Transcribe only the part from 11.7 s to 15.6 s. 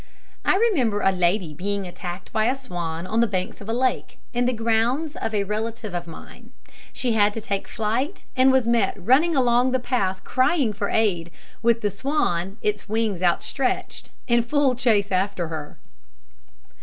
the swan, its wings outstretched, in full chase after